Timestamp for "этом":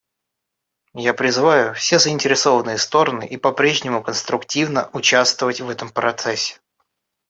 5.69-5.91